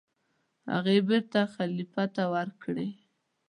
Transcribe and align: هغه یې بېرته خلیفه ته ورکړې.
هغه 0.73 0.91
یې 0.95 1.01
بېرته 1.09 1.39
خلیفه 1.55 2.03
ته 2.15 2.23
ورکړې. 2.33 2.87